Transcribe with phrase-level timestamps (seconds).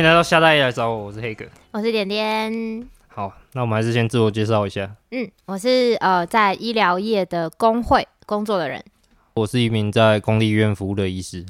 [0.00, 2.88] 迎来到夏大爷来找我，我是黑哥，我是点点。
[3.08, 4.90] 好，那我们还是先自我介绍一下。
[5.10, 8.82] 嗯，我是呃在医疗业的工会工作的人。
[9.34, 11.44] 我是一名在公立医院服务的医师。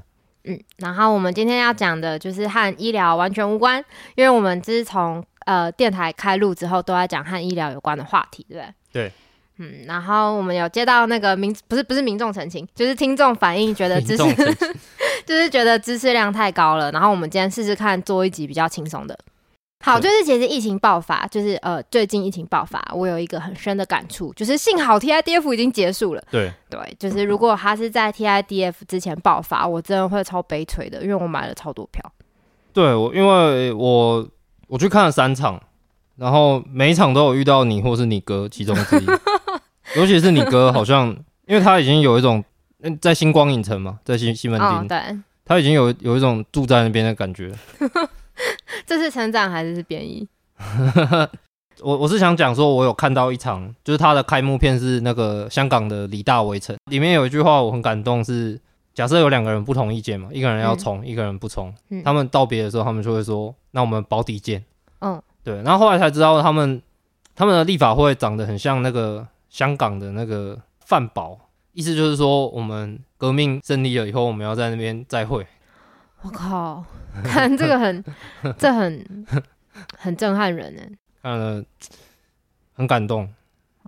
[0.45, 3.79] 嗯，然后我们今天要讲的就是和医疗完全无关，
[4.17, 8.75] 因为我们自从呃电台开录之后，都在讲和医疗有关的话题，对不对？
[8.93, 9.12] 对。
[9.59, 14.23] 嗯，然后我们有接到那个民不是不是民众澄清，就是听众反映，觉得知识
[15.30, 16.90] 就是觉得知识量太高了。
[16.90, 19.16] 然后我们今天试试看做一集比较轻松的。
[19.84, 26.22] 好，就是其实疫情爆发，就是呃最近疫情爆发，我有一个很深的感触，就是幸好 TIDF 已经结束了。
[26.32, 32.03] 对对，就是如果他是在 TIDF 之前爆发，我真的会超悲催的，因为我买了超多票。
[32.72, 34.28] 对，我因为我
[34.67, 35.62] 我去看了三场，
[36.17, 39.06] 然后每一场都有遇到你或是你哥其中之一。
[39.94, 42.44] 尤其是你哥，好像因为他已经有一种
[43.00, 47.53] 在星光影城嘛，在西西门町，哦，对，他已经有有一种住在那边的感觉。
[48.87, 50.27] 这是成长还是是贬义？
[51.83, 58.61] 我我是想讲说，我有看到一场，就是他的开幕片是那个香港的李大围城，里面有一句话我很感动是，是
[58.94, 64.65] 假设有两个人不同意见嘛，一个人要冲，嗯，一个人不冲，嗯，他们道别的时候，他们就会说，那我们保底见。
[65.00, 66.81] 嗯，对，然后后来才知道他们
[67.34, 69.27] 他们的立法会长得很像那个。
[69.50, 71.37] 香港的那个饭堡，
[71.73, 75.47] 意思就是说，我们革命胜利了以后，我们要在那边再会。
[76.23, 76.85] 我靠，
[77.25, 78.05] 看这个很，
[78.59, 79.27] 这很
[79.97, 80.83] 很震撼人呢。
[81.23, 81.65] 看了
[82.75, 83.33] 很感动。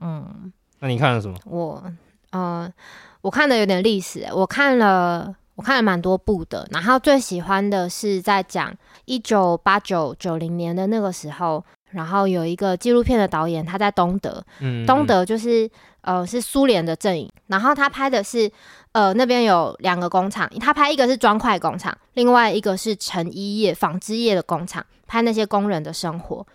[0.00, 1.36] 嗯，那你看了什么？
[1.44, 1.82] 我
[2.30, 2.72] 呃，
[3.20, 8.74] 我看的有点历史，我看了，我看了蛮多部的，然后最喜欢的是在讲
[9.04, 11.64] 一九八九九零年的那个时候。
[11.92, 17.30] 然后有一个纪录片的导演，他在东德，嗯嗯东德就是呃是苏联的阵营。
[17.46, 18.50] 然后他拍的是
[18.92, 26.46] 呃那边有两个工厂，他拍一个是砖块工厂，另外一个是成衣业、纺织业的工厂，拍那些工人的生活。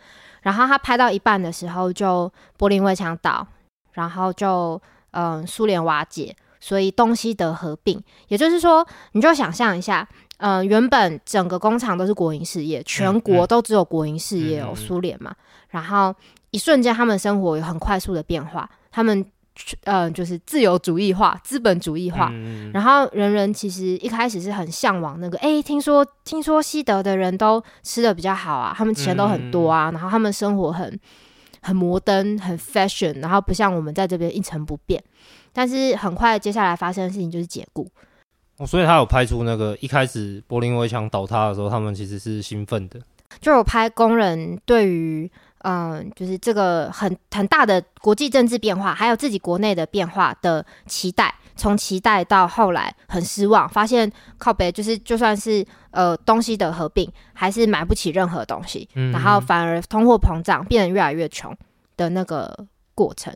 [0.42, 3.46] 然后他拍到一半的时候，就柏林围墙倒，
[3.94, 4.82] 然后就
[5.12, 8.02] 嗯、呃、苏联瓦解，所以东西德合并。
[8.30, 10.08] 也就是说，你就想象一下。
[10.38, 15.36] 嗯、呃，原本整个工厂都是国营事业，全国都只有国营事业哦，苏、嗯、联、嗯、嘛。
[15.70, 16.14] 然后
[16.52, 19.26] 一瞬间，他们生活有很快速的变化，他们
[19.84, 22.30] 呃就是自由主义化、资本主义化。
[22.32, 31.00] 嗯、然后人人其实一开始是很向往那个，哎，听说听说西德的人都吃的比较好啊，他们钱都很多啊，嗯、然后他们生活很
[31.62, 35.04] 很摩登、很 fashion，然后不像我们在这边一成不变。
[35.52, 37.90] 但是很快接下来发生的事情就是解雇。
[38.58, 43.00] 哦，所以他有拍出那个一开始柏林围墙倒塌的时候，他们其实是兴奋的，
[43.40, 61.56] 就有拍工人对于嗯、呃，就是这个很很大的国际政治变化，还有自己国内的变化的期待，从期待到后来很失望，发现靠北就是就算是呃东西的合并，还是买不起任何东西，嗯、然后反而通货膨胀，变得越来越穷
[61.96, 63.32] 的那个过程。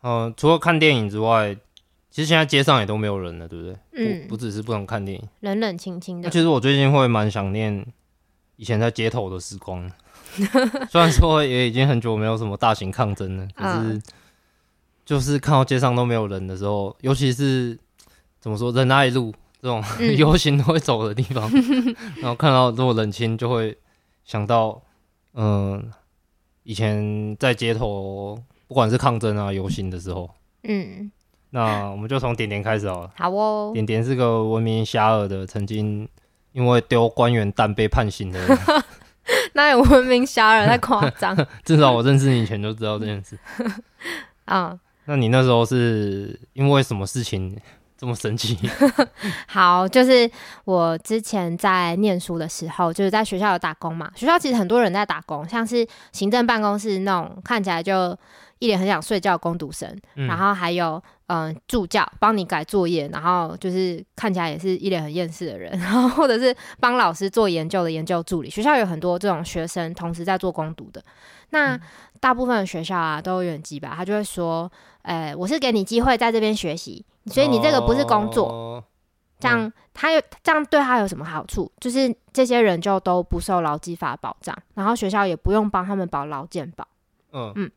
[0.00, 1.54] 嗯、呃，除了看电影之外。
[2.10, 3.76] 其实现在街上也都没有人了，对不对？
[3.92, 6.30] 嗯，不，不只是不能看电影，冷冷清清的。
[6.30, 7.86] 其实我最近会蛮想念
[8.56, 9.90] 以前在街头的时光，
[10.90, 14.00] 虽然说也已经很久没有什么大型抗争了， 可是
[15.04, 17.78] 就是看到街上都没有人的时候，尤其是
[18.40, 19.82] 怎么说仁爱路这种
[20.16, 21.50] 游、嗯、 行都会走的地方，
[22.16, 23.76] 然后看到这么冷清，就会
[24.24, 24.82] 想到
[25.34, 25.92] 嗯，
[26.62, 30.28] 以前在街头不管是抗争啊、游行的时候，
[30.62, 31.12] 嗯。
[31.50, 33.10] 那我们就从点点开始好了。
[33.16, 33.70] 好哦。
[33.72, 36.08] 点点是个闻名遐迩的，曾经
[36.52, 38.58] 因为丢官员蛋被判刑的人。
[39.54, 41.36] 那有闻名遐邇太夸张。
[41.64, 43.38] 至少我认识你以前就知道这件事。
[44.46, 44.78] 嗯。
[45.06, 47.58] 那你那时候是因为什么事情
[47.96, 48.58] 这么神奇？
[49.46, 50.30] 好，就是
[50.66, 54.10] 我之前在念书的时候，就是在学校有打工嘛。
[54.14, 58.14] 学校其实很多人在打工，像是行政办公室那种看起来就
[58.58, 61.02] 一脸很想睡觉的工读生，嗯、然后还有。
[61.30, 68.48] 嗯，助教帮你改作业，然后就是看起来也是一脸很厌世的人， 然后或者是帮老师做研究的研究助理。
[68.48, 71.04] 学校有很多这种学生同时在做攻读的。
[71.50, 71.78] 那
[72.18, 74.72] 大部分的学校啊都有人机吧，他就会说，
[75.02, 78.48] 哎，我是给你机会在这边学习，所以你这个不是工作。
[78.48, 78.84] 哦、
[79.38, 81.70] 这样他有这样对他有什么好处？
[81.78, 86.88] 就是这些人就都不受劳基法保障，然后学校也不用帮他们保劳健保。
[87.32, 87.70] 嗯嗯。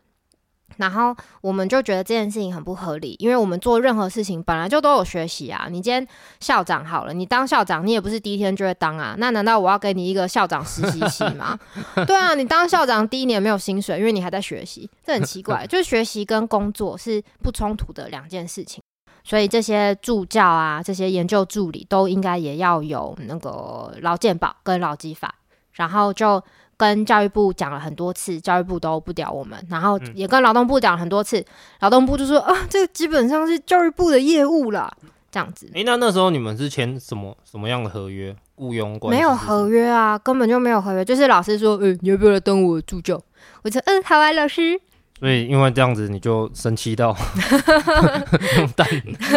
[0.78, 5.68] 然后我们就觉得这件事情很不合理，因为我们做任何事情本来就都有学习啊。
[5.70, 6.06] 你今天
[6.40, 9.16] 校长好了，你当校长，你也不是第一天就会当啊。
[9.18, 11.58] 那难道我要给你一个校长实习期吗？
[12.08, 15.66] 对啊，你当校长第一年没有薪水，因为你还在学习，这很奇怪。
[15.68, 18.82] 就是学习跟工作是不冲突的两件事情，
[19.24, 25.36] 所以这些助教啊，这些研究助理都应该也要有那个劳健保跟劳基法。
[25.74, 26.44] 然后就
[26.82, 31.46] 跟教育部讲了很多次，教育部都不屌我们，然后也跟劳动部讲了很多次，
[31.82, 34.92] 劳动部就说啊，这个基本上是教育部的业务啦，
[35.30, 35.70] 这样子。
[35.76, 38.36] 哎，那那时候你们是签什么什么样的合约？
[38.56, 39.20] 雇佣关系？
[39.20, 43.22] 没有合约啊，根本就没有合约，就是老师说，嗯，你要不要来当我助教？
[43.62, 44.82] 我说，嗯，好啊，老师。
[45.20, 47.16] 所以因为这样子，你就生气到
[48.58, 48.88] 用蛋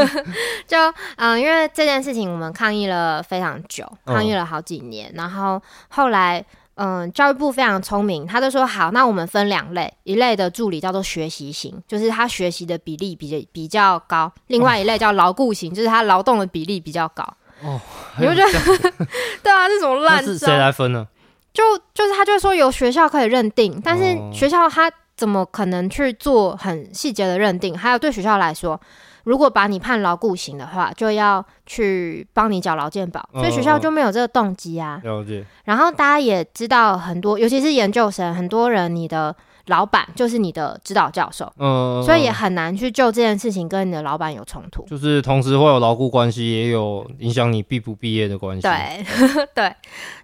[0.67, 0.79] 就
[1.17, 6.43] 嗯，因为这件事情我们抗议了非常久，抗议了好几年，嗯、然后后来
[6.77, 17.23] 嗯，教育部非常聪明，他就说好，那我们分两类，一类的助理叫做学习型，就是他学习的比例比较比较高；另外一类叫牢固型，就是他劳动的比例比较高。
[17.63, 17.81] 哦，
[18.19, 18.53] 你会觉得
[19.43, 21.07] 对啊，这种烂是谁来分呢？
[21.53, 21.63] 就
[21.95, 24.91] 就是他就说有学校可以认定，但是学校他。
[25.17, 27.79] 怎么可能去做很细节的认定？
[27.79, 28.79] 还有对学校来说，
[29.25, 35.01] 如果把你判牢固刑的话，就要去帮你缴劳健保，所以学校就没有这个动机啊。
[35.03, 35.45] 了解。
[35.65, 39.35] 然后大家也知道很多，尤其是研究生，很多人你的。
[39.67, 49.05] 老板就是你的指导教授，嗯，所以也很难去就这件事情跟你的老板有冲突，就是同时会有牢固关系，也有影响你毕不毕业的关系，对
[49.55, 49.75] 对，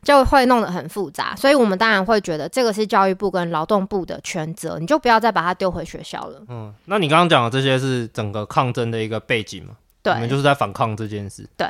[0.03, 6.43] 就会弄得很复杂，所以我们当然会觉得这个是教育部跟劳动部的权责，你就不要再把它丢回学校了。
[6.49, 9.75] 嗯，那你刚刚讲的这些是整个抗争的一个背景嘛？
[10.03, 11.49] 对，你们就是在反抗这件事。
[11.57, 11.67] 对，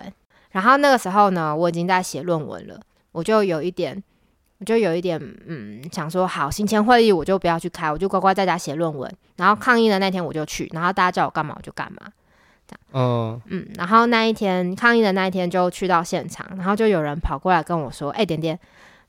[0.50, 2.80] 然后那个时候呢，我已经在写论文了，
[3.12, 4.02] 我就有一点。
[4.60, 9.10] 我就有一点，嗯，想说好，行前会议我就不要去开，我就乖乖在家写论文。
[9.36, 12.00] 然后抗议的那天我就去，然后大家叫我干嘛我就干嘛，
[12.68, 12.80] 这样。
[12.92, 13.66] 嗯嗯。
[13.76, 18.58] 然后那一天抗议的那一天就去到现场，然后就有人跑过来跟我说：“哎、欸，点点，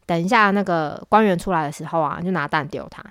[0.06, 3.04] 等一下那个官员出来的时候啊，就拿蛋丢他。”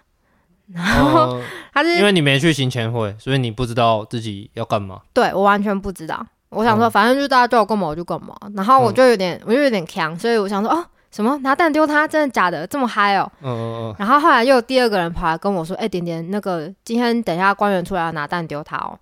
[0.72, 1.42] 然后、嗯、
[1.74, 5.02] 他是因为你没去行前会，所以你不知道自己要干嘛。
[5.12, 6.26] 对，我完全不知道。
[6.48, 8.34] 我想说，反正就大家叫我干嘛我就干嘛。
[8.54, 10.86] 然后我就有点，我就有点强，所以我想说，哦。
[11.10, 12.06] 什么拿蛋丢他？
[12.06, 12.66] 真的假的？
[12.66, 13.30] 这么嗨哦！
[13.42, 13.94] 嗯嗯嗯。
[13.98, 18.96] 然后后来又有第二个人跑来跟我说：“哎、欸，点点，那个今天等一下官员出来要拿蛋丢他哦。”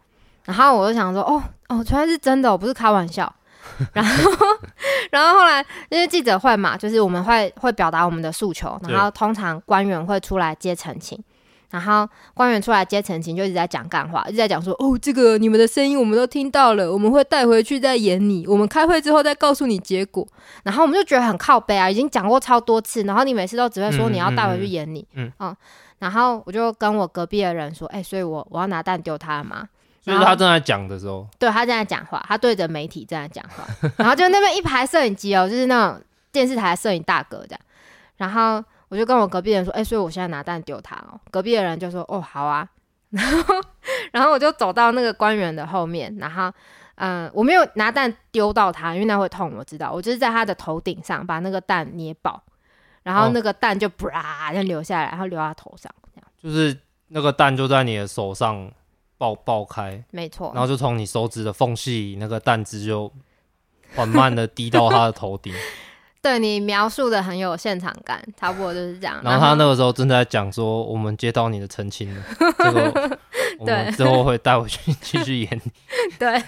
[0.45, 3.31] 然后我就想说：“哦哦，原来是真的，我不是开玩笑。
[3.93, 4.31] ”然后
[5.11, 11.23] 然后后来因为记者会嘛，就是我们会会表达我们的诉求，然后通常官员会出来接陈情。
[11.71, 18.47] 然后官员出来接陈情，就一直在讲干话，一直在讲说：“哦，这个你们的声音我们都听到了，我们会带回去再演你。
[18.47, 20.27] 我们开会之后再告诉你结果。”
[20.65, 25.57] 然后我们就觉得很靠背啊，已经讲过超多次，然后你每次都只会说你要带回去演你，嗯，嗯，嗯，嗯，
[25.99, 29.69] 然后我就跟我隔壁的人说：“哎、欸，所以我我要拿蛋丢他嘛。”
[30.01, 33.67] 就是他正在讲的时候，对，他正在讲话，他对着媒体正在讲话，
[33.99, 36.01] 然后就那边一排摄影机哦，就是那种
[36.33, 37.61] 电视台的摄影大哥这样，
[38.17, 38.65] 然后。
[38.89, 41.21] 我就跟我隔壁人说，哎、欸，所以我现在拿蛋丢他哦。
[41.31, 42.69] 隔壁的人就说，哦，好啊。
[43.11, 43.55] 然后，
[44.13, 46.53] 然后我就走到那个官员的后面，然后，
[46.97, 49.91] 嗯、呃，我没有拿蛋丢到他，因为那会痛，我知道。
[49.91, 52.43] 我就是在他的头顶上把那个蛋捏爆，
[53.03, 56.31] 然后那个蛋就啪就流下来，然后流到他头上，这样。
[56.43, 58.71] 就是那个蛋就在你的手上
[59.17, 60.53] 爆爆开，没错。
[60.55, 63.11] 然后就从你手指的缝隙，那个蛋汁就
[63.97, 65.55] 缓慢的滴到他的头顶。
[66.29, 69.19] 对，你描述的很有现场感，差不多就是这样。
[69.25, 72.23] 然后他那个时候正在讲说，我们接到你的澄清了，
[72.59, 73.19] 这个
[73.59, 75.63] 我们之后会带回去继续演。
[76.19, 76.39] 对，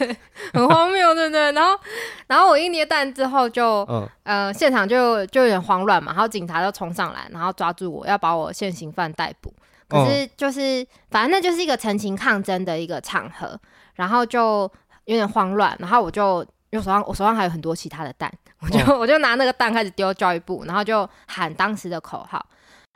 [0.52, 1.52] 很荒谬，对不对？
[1.52, 1.78] 然后，
[2.26, 9.50] 然后我一捏蛋之后就，嗯、呃，现场就就有点慌乱嘛，然后警察就冲上来，然后抓住我要把我现行犯逮捕。
[9.88, 13.58] 可是就是，嗯、反正那就是一个陈情抗争的一个场合，
[13.94, 14.70] 然后就
[15.06, 18.30] 有点慌乱，然后我就因为手上我手上还有很多其他的蛋。
[18.62, 22.44] 我就我就拿那个蛋开始丢教育部，然后就喊当时的口号，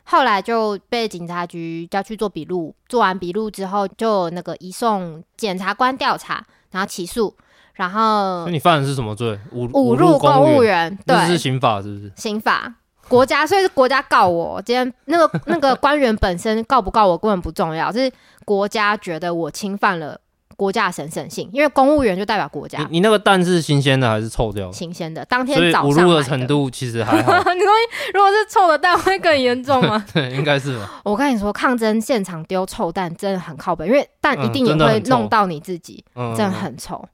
[0.05, 7.35] 后来就被警察局叫去做笔录，做完笔录之后就那个移送检察官调查，然后起诉，
[7.75, 9.39] 然后那你犯的是什么罪？
[9.53, 12.13] 侮侮辱公务员，对，这是刑法是不是？
[12.17, 12.75] 刑法，
[13.09, 18.13] 国家，所以是国家告我，今天那个那个官员本身告不告我根本不重要，是
[18.45, 20.21] 国家觉得我侵犯了。
[20.57, 22.79] 国家神圣性，因为公务员就代表国家。
[22.79, 24.73] 你你那个蛋是新鲜的还是臭掉的？
[24.73, 26.05] 新鲜的，当天早上。
[26.05, 27.33] 的程度其实还好。
[27.55, 27.69] 你说
[28.13, 30.05] 如果是臭的蛋会更严重吗？
[30.13, 31.01] 对，应该是吧。
[31.03, 36.97] 我跟你说，抗争现场丢臭蛋真的很靠北，因为蛋一定也会弄到你自己，嗯、真的很臭。
[36.97, 37.09] 嗯、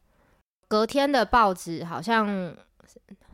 [0.69, 2.55] 隔天的报纸好像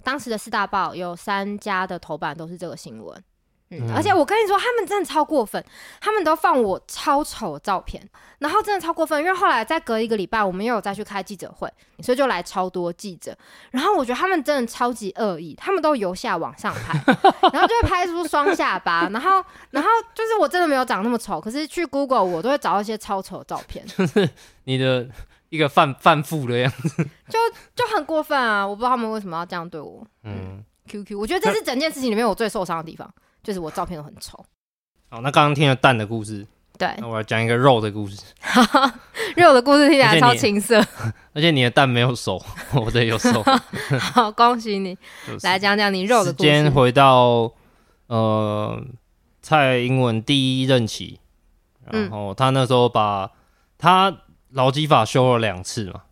[0.04, 3.20] 当时的四大报有三家的头版都是这个新闻。
[3.70, 5.62] 嗯，而且我跟你说，他们真的超过分，
[6.00, 8.00] 他们都放我超丑的照片，
[8.38, 9.18] 然后真的超过分。
[9.20, 11.68] 因为后来再隔一个礼拜，我们又有再去开记者会，
[12.00, 13.36] 所以就来超多记者。
[13.72, 17.02] 然后我觉得他们真的超级恶意，他们都由下往上拍，
[17.52, 24.30] 然后就会拍出双下巴，然后然后就是我真的没有长那么丑，可是去 Google 我都会找到一些超丑的照片，就是
[24.62, 25.08] 你的
[25.48, 27.38] 一个犯犯妇的样子， 就
[27.74, 28.64] 就很过分啊！
[28.64, 30.06] 我不知道他们为什么要这样对我。
[30.22, 30.62] 嗯。
[30.88, 33.12] QQ，我觉得这是整件事情里面我最受伤的地方，
[33.46, 34.44] 就是我照片都很丑。
[35.08, 36.44] 好，那刚刚听了蛋的故事，
[36.76, 38.20] 对，那我来讲一个肉的故事。
[39.36, 40.84] 肉的故事听起来超青涩，
[41.32, 43.40] 而且你的蛋没有熟，我的有熟。
[44.14, 44.98] 好，恭喜你！
[45.24, 46.48] 就是、来讲讲你肉的故事。
[46.48, 47.52] 时间回到
[48.08, 48.82] 呃
[49.40, 51.20] 蔡英文第一任期，
[51.84, 53.30] 然后他那时候把
[53.78, 56.02] 他劳基法修了两次嘛，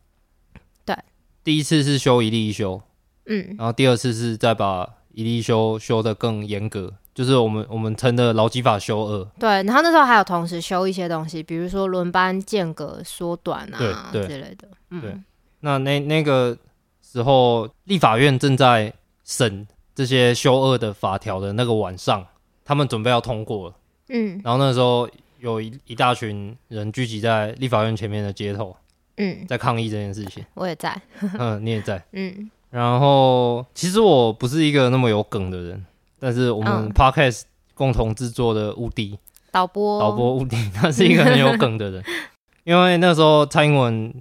[0.85, 0.97] 对，
[1.43, 2.81] 第一次是修一例一修，
[3.26, 6.95] 嗯，然后第二次是再把一例一休修得更严格。
[7.14, 14.66] 就是我们我们称的劳基法修二，对，然后那时候还有同时修一些东西，比如说轮班间隔缩短啊对对之类的。
[14.90, 15.16] 嗯，对，
[15.61, 16.59] 那那那个
[17.00, 18.92] 时候立法院正在
[19.23, 22.26] 审这些修二的法条的那个晚上，
[22.64, 23.75] 他们准备要通过了。
[24.09, 28.76] 嗯，然后那时候有一一大群人聚集在立法院前面的街头，
[29.18, 30.44] 嗯，在抗议这件事情。
[30.54, 31.00] 我也在，
[31.38, 32.50] 嗯，你也在，嗯。
[32.71, 35.87] 然后其实我不是一个那么有梗的人。
[36.18, 37.42] 但是我们 podcast
[37.75, 39.18] 共同制作的乌迪
[39.50, 40.00] 导播。
[40.00, 42.02] 导播乌迪， 他是一个很有梗的人，
[42.64, 44.12] 因为那时候蔡英文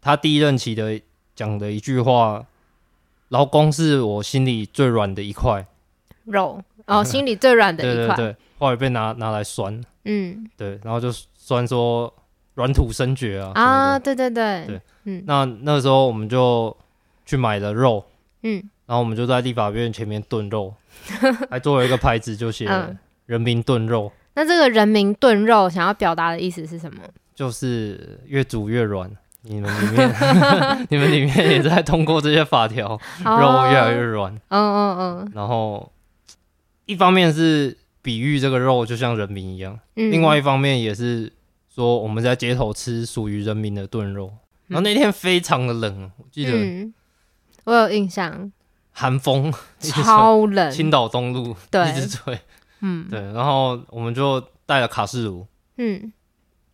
[0.00, 1.00] 他第一任期的
[1.34, 2.44] 讲的一句话，
[3.28, 5.66] 劳工是我心里最软的一块。
[6.24, 6.62] 肉。
[6.86, 12.12] 哦， 心里最软的一块，对对对，后来被拿拿来酸，嗯，对，然后就酸说
[12.54, 14.64] 软土生绝啊啊，对对对。
[14.66, 16.76] 对，嗯，那那个时候我们就
[17.24, 18.04] 去买了肉，
[18.42, 20.74] 嗯，然后我们就在立法院前面炖肉。
[21.48, 22.68] 还做了一个牌子，就写
[23.26, 24.34] “人民炖肉”嗯。
[24.34, 27.00] 那这个“人民炖肉”想要表达的意思是什么？
[27.32, 29.08] 就是越煮越软。
[29.42, 30.10] 你们里面，
[30.90, 34.34] 你们里面也在通过这些法条， 肉越来越软。
[34.48, 35.32] 嗯嗯嗯。
[35.36, 35.92] 然后，
[36.86, 41.32] 一方面是比喻这个肉就像人民一样，嗯、另外一方面也是
[41.72, 44.32] 说我们在街头吃属于人民的炖肉。
[44.66, 46.92] 然后那天非常的冷，我记得，嗯、
[47.64, 48.50] 我有印象。
[48.92, 51.90] 寒风超 冷，青岛东路对。
[51.90, 52.38] 一直吹，
[52.80, 56.12] 嗯，对，然后我们就带了卡式炉，嗯，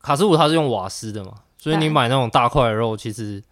[0.00, 3.42] 卡式炉它是用瓦斯的嘛，所以你买那种大块的肉，其实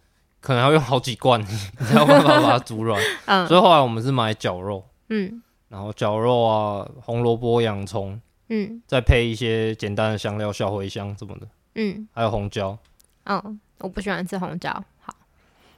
[0.41, 1.39] 可能要用好几罐，
[1.79, 8.19] 你才有办法把它煮软， 嗯，所以后来我们是买绞肉，嗯，然后绞肉啊，红萝卜、洋葱，
[8.49, 12.77] 嗯，再配一些简单的香料，小茴香什么的，嗯，还有红椒，
[13.25, 15.13] 嗯，我不喜欢吃红椒，好，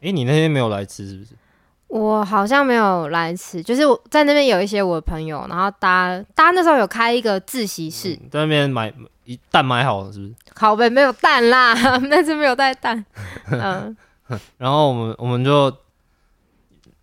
[0.02, 1.32] 哎，你那天没有来吃是不是？
[1.88, 10.36] 我好像没有来吃，就是我在那边有一些我的朋友，然后大家大家那时候有开一个自习室，嗯、在那边买一蛋买好了，是不是？
[10.56, 11.74] 好呗没有蛋啦，
[12.10, 13.06] 那次没有带蛋。
[13.50, 13.96] 嗯，
[14.58, 15.72] 然后我们我们就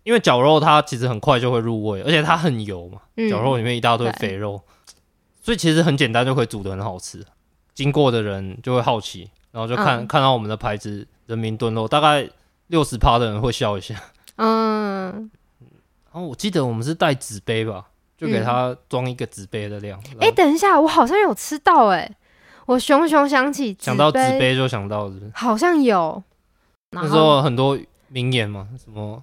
[0.03, 2.99] 因为绞肉它其实很快就会入味，而且它很油嘛，
[3.29, 4.61] 绞、嗯、肉里面一大堆肥肉，
[5.41, 7.25] 所以其实很简单就可以煮的很好吃。
[7.73, 12.29] 经过的人就会好奇，然后就看、嗯、看到我们的牌子“人民炖肉”，大概
[12.67, 13.95] 六十趴的人会笑一下。
[14.37, 15.29] 嗯，
[16.11, 17.85] 然后我记得我们是带纸杯吧，
[18.17, 19.99] 就给他装一个纸杯的量。
[20.19, 22.15] 哎、嗯，等一下，我好像有吃到哎、欸，
[22.65, 25.31] 我熊熊想起想到纸杯就想到是不是？
[25.33, 26.21] 好像有。
[26.91, 27.77] 那时候很多
[28.09, 29.21] 名言嘛，什么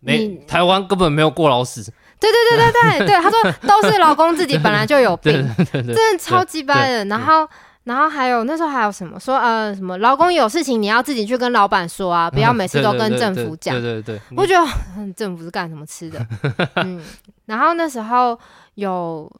[0.00, 1.82] 没台湾根本没有过劳死。
[2.20, 5.32] 对对对对对对，他说都是老公自己本来就有病，
[5.72, 7.04] 真的超级掰的。
[7.06, 7.48] 然后。
[7.84, 13.78] 然后还有那时候还有什么说呃什么劳工有事情你要自己去跟老板说啊， 不要每次都跟政府讲。
[13.80, 16.26] 对对对，我觉得政府是干什么吃的？
[16.76, 17.04] 嗯。
[17.44, 18.38] 然后那时候
[18.76, 19.30] 有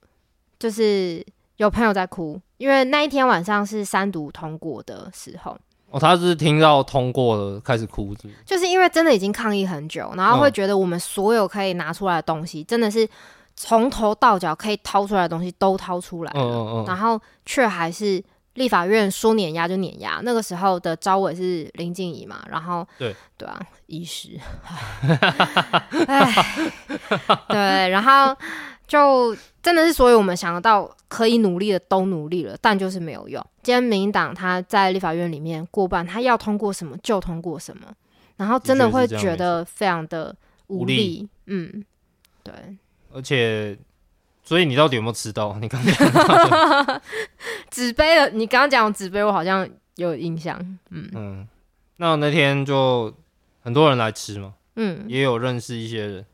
[0.58, 1.24] 就是
[1.56, 5.56] 有朋友在哭，因为那一天晚上是三读通过的时候。
[5.90, 8.34] 哦，他是听到通过了开始哭，是是？
[8.44, 13.08] 就是因为真的已经抗议很久，然后会觉得我们所有可以拿出来的东西，真的是
[13.56, 18.22] 从头到脚可以掏出来的东西都掏出来了，嗯嗯嗯，然后却还是。
[18.54, 24.38] 立法院说碾压就碾压，那个时候的招委是林静怡嘛，然后对对啊，医师，
[26.06, 26.32] 哎，
[27.48, 28.36] 对，然后
[28.86, 33.44] 就真的是所以我们想得到可以努力的都努力了，但就是没有用。
[33.62, 37.88] 今天民进党他在立法院里面过半，他要通过什么就通过什么，
[38.36, 40.34] 然后真的会觉得非常的
[40.68, 41.84] 无力，无力嗯，
[42.42, 42.54] 对，
[43.12, 43.76] 而且。
[44.44, 45.56] 所以你到底有没有吃到？
[45.58, 45.94] 你刚讲
[47.70, 50.58] 纸杯的，你刚刚讲纸杯，我好像有印象。
[50.90, 51.08] 嗯。
[51.14, 51.48] 嗯，
[51.96, 53.12] 那那天就
[53.62, 56.26] 很多人来吃嘛，嗯，也有认识一些人，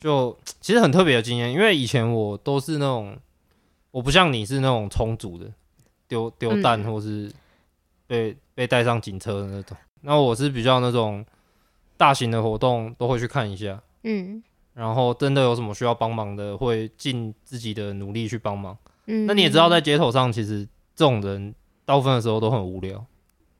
[0.00, 3.18] 就其实很特别的经验，因为以前我都是那种，
[3.90, 5.46] 我不像你是那种充足的，
[6.08, 7.30] 丢丢蛋或是
[8.06, 11.24] 被被带上警车的那种，那我是比较那种
[11.98, 14.42] 大型的活动都会去看一下，嗯。
[14.76, 18.76] 然后真的有什么需要帮忙的，会尽自己的努力去帮忙。
[19.06, 21.54] 嗯，那你也知道，在街头上，其实这种人
[21.86, 23.02] 大部分的时候都很无聊，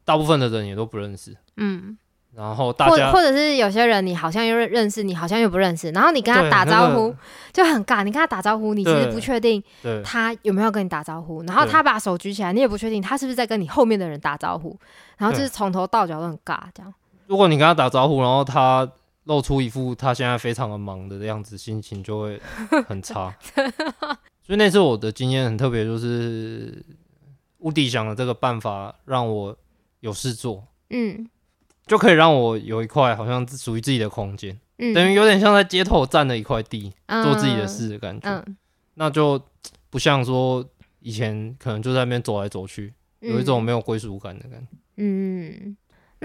[0.05, 1.35] 大部分的人也都不认识。
[1.57, 1.97] 嗯，
[2.35, 7.15] 然后大家或或者是有些人，你好像又认认识，你好像又不认识，然后你跟他打招呼、
[7.51, 8.05] 就很尬。
[8.05, 9.63] 你跟他打招呼，你其实不确定
[10.05, 14.77] 他有没有跟你打招呼，然后他把手举起来，你也不确定他是不是在跟你后面的人打招呼，
[15.17, 16.93] 然后就是从头到脚都很尬这样。
[17.27, 18.87] 如果你跟他打招呼，然后他
[19.27, 22.41] 露出一副他现在非常的忙的样子，心情就会
[22.89, 23.33] 很差。
[24.43, 26.85] 所以那次我的经验很特别，就是
[27.59, 29.57] 乌迪想的这个办法让我
[30.01, 30.67] 有事做。
[30.91, 31.29] 嗯。
[31.87, 38.57] 就可以让我有一块好像属于自己的空间，嗯，等于有点像在街头占了一块地，嗯，做自己的事的感觉，嗯，
[38.95, 39.41] 那就
[39.89, 40.69] 不像说
[40.99, 44.67] 以前可能就在那边走来走去，嗯，有一种没有归属感的感觉。
[44.97, 45.77] 嗯，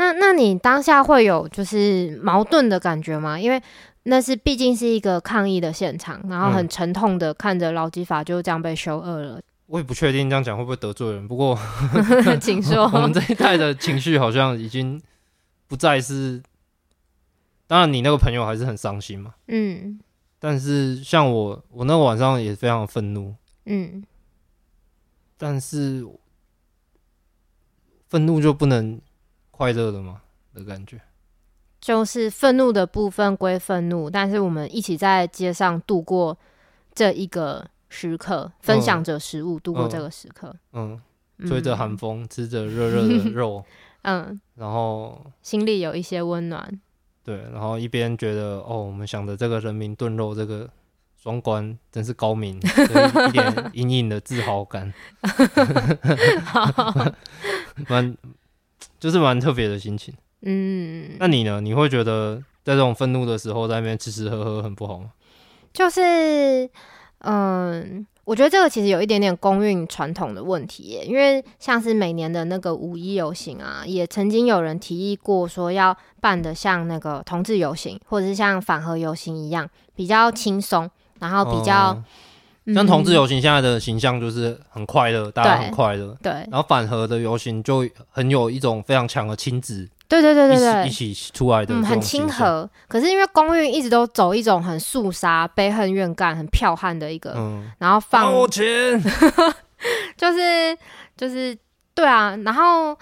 [0.01, 3.39] 那那你当下会有就是矛盾的感觉吗？
[3.39, 3.61] 因为
[4.03, 9.39] 那是毕竟是一个抗议的现场，然后很沉痛的看着劳基法就这样被修恶了。
[9.67, 11.55] 我也不确定这样讲会不会得罪人，不过
[12.41, 14.99] 请说，我们这一代的情绪好像已经。
[15.67, 16.43] 不再是，
[17.65, 19.35] 当然你那个朋友还是很伤心嘛。
[19.47, 19.97] 嗯，
[20.37, 23.33] 但是像我，我那个晚上也非常愤怒。
[23.67, 24.03] 嗯，
[25.37, 26.05] 但是
[28.09, 28.99] 愤怒就不能
[29.61, 30.19] 快乐的吗？
[30.55, 30.99] 的感觉，
[31.79, 36.35] 就是愤怒的部分归愤怒，但是我们一起在街上度过
[36.95, 40.51] 这一个时刻，分享着食物度过这个时刻。
[40.73, 40.99] 嗯，
[41.45, 43.63] 吹着寒风，吃着热热的肉。
[44.01, 46.81] 嗯，然后心里有一些温暖，
[47.23, 50.67] 对，然后一边觉得哦，我们想着这个人民炖肉这个
[51.21, 54.91] 双关真是高明， 有一点隐隐的自豪感，
[57.87, 58.17] 蛮
[59.01, 60.13] 就是蛮特别的心情。
[60.43, 61.59] 嗯，那你呢？
[61.59, 65.11] 你会觉得在这种愤怒的时候，在那边吃吃喝喝很不好吗？
[65.73, 66.69] 就是，
[67.19, 68.07] 嗯。
[68.23, 82.01] 我觉得这个其实有一点点公运传统的问题耶，因为像是每年的那个五一游行啊，也曾经有人提议过说要办的像那个同志游行，或者是像反核游行一样比较轻松，然后比较、
[82.73, 89.89] 像同志游行现在的形象就是很快乐，大家很快乐，对，然后反核的游行就很有一种非常强的亲子。
[90.07, 92.69] 对对对对对，一起出来的，嗯，很亲和。
[92.89, 98.65] 可是因为公寓一直都走一种很肃杀、悲恨怨干、很剽悍的一个，嗯、然后放我钱，
[100.17, 100.77] 就是
[101.15, 101.57] 就是
[101.95, 102.37] 对啊。
[102.43, 102.95] 然后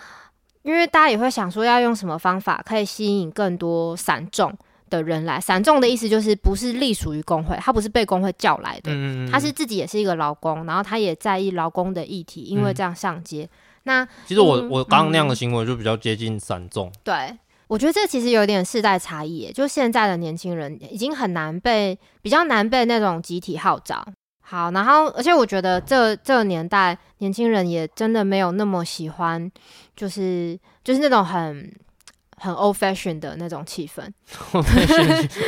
[0.61, 4.55] 因为大家也会想说，要用什么方法可以吸引更多散众
[4.89, 5.39] 的人来？
[5.39, 13.43] 散众的意思就是不是隶属于工会，他不是被工会叫来的，嗯、他是自己也是一个劳工，然后他也在意劳工的议题，因为这样上街。
[13.45, 13.49] 嗯
[13.83, 16.91] 那其实我我刚刚那样的行为就比较接近散众。
[17.01, 17.33] 对，
[17.65, 24.05] 我觉得这其实有点世代差异，就现在的年轻人已经很难被比较难被那种集体号召。
[24.41, 29.49] 好，然后而且我觉得这这个年代年轻人也真的没有那么喜欢，
[29.95, 31.73] 就是就是那种很
[32.39, 34.01] 很 old fashion 的那种气氛。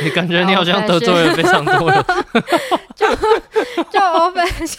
[0.04, 2.04] 你感觉你好像得罪了非常多人。
[2.94, 3.06] 就
[3.90, 4.78] 就 old fashion，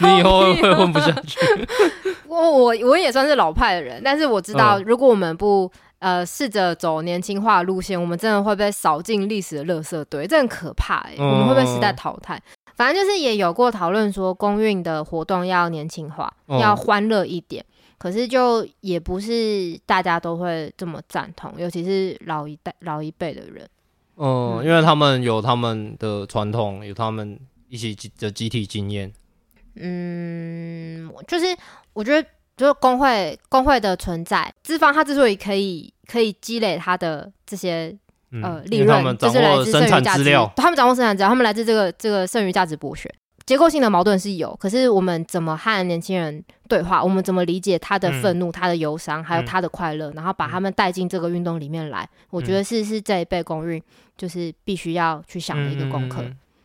[0.00, 1.38] 你以后会混不下去。
[2.26, 5.70] 我我我也算是老派的人，但是我知道，如果我们不
[6.00, 11.22] 呃试着走年轻化路线，我们真的会被扫进历史的垃圾堆，这很可怕哎、欸！
[11.22, 12.40] 我们会被时代淘汰。
[12.74, 17.64] 反正就是也有过讨论说，公运的活动要年轻化，要欢乐一点。
[18.02, 23.64] 可是就也不是大家都会这么赞同，尤其是老一代、老一辈的人。
[24.16, 27.38] 嗯，因为他们有他们的传统，有他们
[27.68, 29.12] 一起的集体经验。
[29.76, 31.46] 嗯，就是
[31.92, 37.96] 我觉得，就是工会工会的存在，资方他之所以可以可以积累他的这些、
[38.32, 40.24] 嗯、呃利润，就是来自剩余价值，
[40.56, 43.08] 他们掌握生产资料，他们来自这个这个剩余价值剥削，
[43.52, 53.82] 结构性的矛盾是有，可是我们怎么和年轻人对话，我们怎么理解他的愤怒、嗯、他的忧伤，还有他的快乐，然后把他们带进这个运动里面来，嗯、我觉得是是这一辈公运
[54.16, 56.24] 就是必须要去想的一个功课。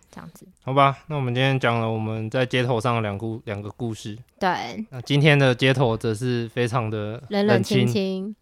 [0.10, 4.18] 这样子，好吧，那我们今天讲了我们在街头上的两故两个故事。
[4.40, 8.34] 对，那今天的街头则是非常的冷冷清清。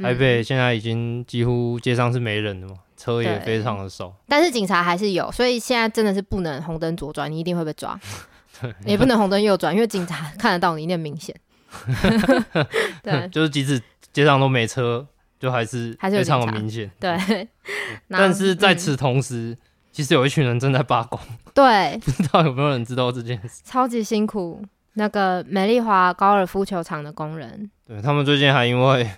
[0.00, 7.98] 台北现在已经几乎街上是没人了嘛，车也非常的少，但是警察还是有，所以现在真的是不能红灯左转，你一定会被抓。
[8.84, 11.34] 也不能红灯右转，因为警察看得到你，那明显。
[13.02, 13.80] 对，就是即使
[14.12, 15.06] 街上都没车，
[15.40, 16.90] 就还是非常的明显。
[17.00, 17.48] 对，
[18.10, 19.52] 但是在此同时。
[19.52, 19.58] 嗯
[19.90, 21.18] 其实有一群人正在罢工，
[21.52, 23.62] 对，不知道有没有人知道这件事？
[23.64, 29.10] 超级辛苦，那个美丽华高尔夫球场的工人，对，他们最近还因为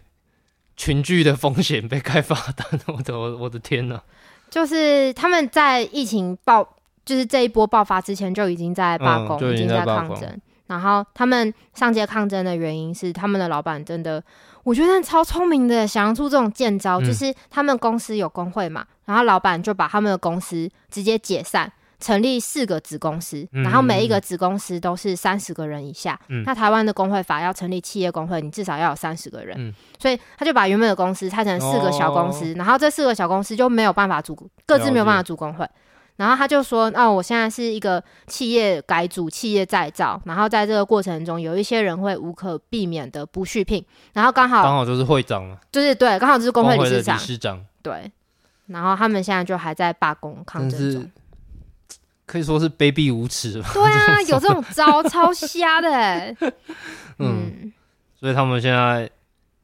[0.81, 4.01] 群聚的风险被开罚单，我的我的天呐！
[4.49, 6.67] 就是他们在疫情爆，
[7.05, 10.41] 就是这一波爆发之前就已经在罢工，嗯、已经在抗争。
[10.69, 14.25] 然后他们上街抗争的原因是，他们的老板真的，
[14.63, 21.71] 我觉得超聪明的，想出这种剑招，嗯、就是他们公司有工会嘛，然后老板就把他们的公司直接解散。
[22.01, 26.19] 成立四个子公司，然后每一个子公司都是三十个人以下。
[26.29, 29.57] 嗯、那台湾的工会法要成立企业工会，你至少要有三十个人。
[29.59, 34.35] 嗯、所以他就把原本的公司拆成四个小公司，哦、然后这四个小公司就没有办法组，
[34.67, 35.69] 各自没有办法组工会。
[36.17, 43.83] 然后他就说：“哦，我现在是一个企业改组、企业再造，然后在这个过程中，有一些人会无可避免的不续聘，
[44.13, 47.17] 然后刚好刚好就是会长了，就是对，刚好就是工会理事长。
[47.17, 48.13] 理事长对，
[48.67, 51.11] 然后他们现在就还在罢工抗争中。”
[52.31, 53.61] 可以说是卑鄙无耻。
[53.75, 55.89] 对啊，有这种招超瞎的。
[57.19, 57.73] 嗯，嗯，
[58.19, 59.11] 所以他们现在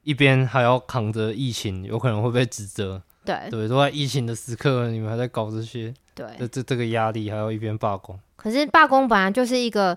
[0.02, 3.00] 一边还要扛着疫情，有可能会被指责。
[3.24, 5.94] 对对，都在疫情的时刻，你们还在搞这些。
[6.14, 8.18] 对，这这这个压力还要一边罢工。
[8.34, 9.96] 可是罢工本来就是一个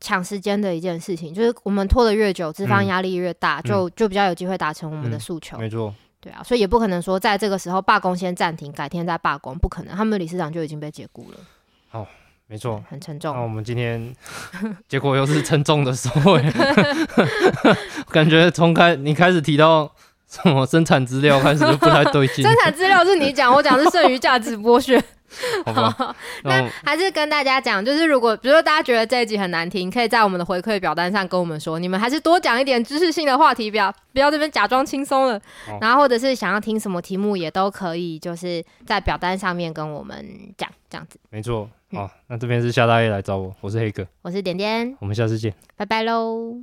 [0.00, 5.58] 抢时间的一件事情，就是我们拖得越久，资方压力越大，嗯、就就比较有机会达成我们的诉求。
[5.58, 5.94] 嗯、没错。
[6.20, 9.94] 对啊，所以也不可能说在这个时候罢工先暂停，改天再罢工，不可能。
[9.94, 11.38] 他们理事长就已经被解雇了。
[11.96, 12.06] 哦，
[12.46, 13.34] 没错，很沉重。
[13.34, 14.14] 那我们今天
[14.88, 16.42] 结果又是沉重的收尾，
[18.12, 19.90] 感觉从开你开始提到
[20.28, 22.44] 什么生产资料开始就不太对劲。
[22.44, 25.02] 生产资料是你讲，我讲是剩余价值剥削。
[25.66, 35.36] 好吧，那还是跟大家讲，就是如果比如说大家觉得这一集很难听，可以在我们的回馈表单上跟我们说，你们还是多讲一点知识性的话题，不要不要这边假装轻松了。
[35.68, 40.24] 哦、然后或者是想要听什么题目，也都可以，就是在表单上面跟我们
[40.56, 41.18] 讲，这样子。
[41.28, 46.62] 没错，好，嗯、那这边是夏大爷来找我，我是黑哥，我是点点，我们下次见，拜拜喽。